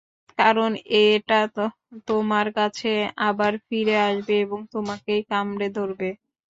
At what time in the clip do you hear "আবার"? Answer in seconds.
3.27-3.53